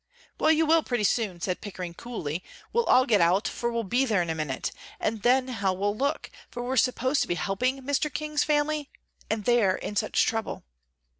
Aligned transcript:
"Well, 0.39 0.51
you 0.51 0.65
will 0.65 0.81
pretty 0.81 1.03
soon," 1.03 1.41
said 1.41 1.61
Pickering, 1.61 1.93
coolly; 1.93 2.43
"we'll 2.73 2.85
all 2.85 3.05
get 3.05 3.21
out, 3.21 3.47
for 3.47 3.71
we'll 3.71 3.83
be 3.83 4.03
there 4.03 4.23
in 4.23 4.31
a 4.31 4.33
minute. 4.33 4.71
And 4.99 5.21
then 5.21 5.47
how 5.49 5.73
we'll 5.73 5.95
look, 5.95 6.31
for 6.49 6.63
we're 6.63 6.75
supposed 6.77 7.21
to 7.21 7.27
be 7.27 7.35
helping 7.35 7.83
Mr. 7.83 8.11
King's 8.11 8.43
family, 8.43 8.89
and 9.29 9.45
they're 9.45 9.75
in 9.75 9.95
such 9.95 10.25
trouble." 10.25 10.63